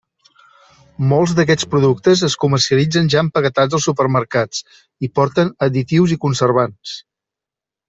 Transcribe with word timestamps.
Molts 1.09 1.35
d'aquests 1.39 1.67
productes 1.73 2.23
es 2.29 2.37
comercialitzen 2.45 3.11
ja 3.15 3.21
empaquetats 3.27 3.79
als 3.79 3.87
supermercats 3.91 4.65
i 5.09 5.13
porten 5.21 5.55
additius 5.69 6.17
i 6.17 6.21
conservants. 6.27 6.99